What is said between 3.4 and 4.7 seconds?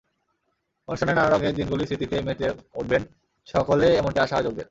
সকলে এমনটি আশা আয়োজকদের।